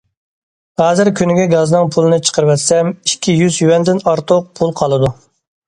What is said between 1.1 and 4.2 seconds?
كۈنىگە گازنىڭ پۇلىنى چىقىرىۋەتسەم ئىككى يۈز يۈەندىن